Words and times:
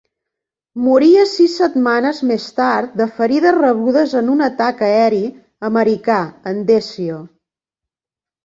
Moria 0.85 1.25
sis 1.33 1.57
setmanes 1.61 2.21
més 2.31 2.47
tard 2.61 2.95
de 3.01 3.07
ferides 3.19 3.55
rebudes 3.59 4.15
en 4.23 4.33
un 4.37 4.41
atac 4.47 4.81
aeri 4.89 5.23
americà 5.71 6.19
en 6.55 6.65
Desio. 6.73 7.21